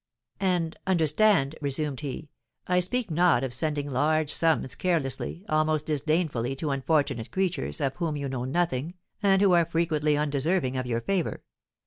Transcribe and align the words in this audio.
"And 0.39 0.75
understand," 0.87 1.53
resumed 1.61 1.99
he, 1.99 2.31
"I 2.65 2.79
speak 2.79 3.11
not 3.11 3.43
of 3.43 3.53
sending 3.53 3.87
large 3.91 4.33
sums 4.33 4.73
carelessly, 4.73 5.45
almost 5.47 5.85
disdainfully, 5.85 6.55
to 6.55 6.71
unfortunate 6.71 7.29
creatures, 7.29 7.79
of 7.79 7.95
whom 7.97 8.17
you 8.17 8.27
know 8.27 8.45
nothing, 8.45 8.95
and 9.21 9.43
who 9.43 9.51
are 9.51 9.63
frequently 9.63 10.17
undeserving 10.17 10.75
of 10.75 10.87
your 10.87 11.01
favour. 11.01 11.43